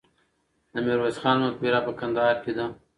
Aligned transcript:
د 0.73 0.75
میرویس 0.85 1.17
خان 1.21 1.37
مقبره 1.45 1.79
په 1.85 1.91
کندهار 1.99 2.35
کې 2.43 2.51
ده. 2.57 2.65